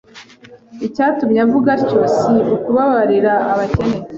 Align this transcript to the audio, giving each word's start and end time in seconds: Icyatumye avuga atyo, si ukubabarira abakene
Icyatumye 0.85 1.39
avuga 1.45 1.67
atyo, 1.75 1.99
si 2.17 2.33
ukubabarira 2.55 3.33
abakene 3.51 3.97